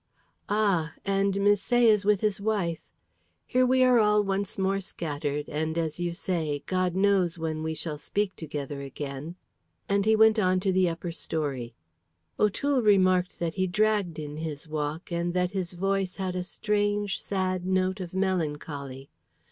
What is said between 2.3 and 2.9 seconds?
wife.